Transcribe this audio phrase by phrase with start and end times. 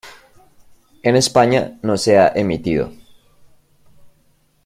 [1.03, 2.91] En España no se ha emitido.